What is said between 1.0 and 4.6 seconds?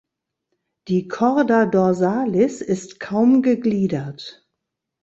Chorda dorsalis ist kaum gegliedert.